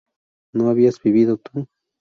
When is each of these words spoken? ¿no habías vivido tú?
¿no 0.55 0.71
habías 0.71 0.99
vivido 0.99 1.37
tú? 1.37 1.67